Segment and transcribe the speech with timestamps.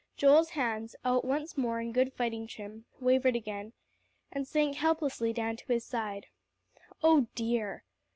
[0.17, 3.73] Joel's hands, out once more in good fighting trim, wavered again,
[4.31, 6.25] and sank helplessly down to his side.
[7.03, 7.83] "Oh dear!"